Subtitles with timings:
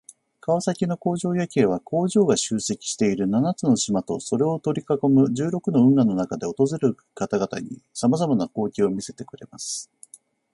[0.39, 9.91] 川崎の工場夜景は、工場が集積している七つの島とそれを取り囲む十六の運河の中で訪れる方々に様々な光景を見せてくれます。